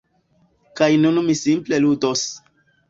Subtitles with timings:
[0.81, 2.27] Kaj nun mi simple ludos.